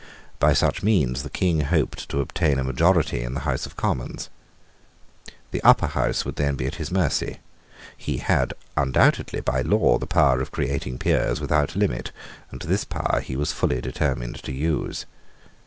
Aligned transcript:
By 0.39 0.53
such 0.53 0.81
means 0.81 1.21
the 1.21 1.29
King 1.29 1.59
hoped 1.61 2.09
to 2.09 2.21
obtain 2.21 2.57
a 2.57 2.63
majority 2.63 3.21
in 3.21 3.35
the 3.35 3.41
House 3.41 3.67
of 3.67 3.75
Commons. 3.75 4.31
The 5.51 5.61
Upper 5.61 5.85
House 5.85 6.25
would 6.25 6.37
then 6.37 6.55
be 6.55 6.65
at 6.65 6.77
his 6.81 6.89
mercy. 6.89 7.37
He 7.95 8.17
had 8.17 8.53
undoubtedly 8.75 9.41
by 9.41 9.61
law 9.61 9.99
the 9.99 10.07
power 10.07 10.41
of 10.41 10.49
creating 10.51 10.97
peers 10.97 11.39
without 11.39 11.75
limit: 11.75 12.11
and 12.49 12.61
this 12.63 12.83
power 12.83 13.19
he 13.21 13.35
was 13.35 13.51
fully 13.51 13.79
determined 13.79 14.41
to 14.41 14.51
use. 14.51 15.05